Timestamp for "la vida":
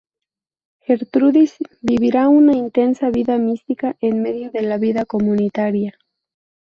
4.63-5.05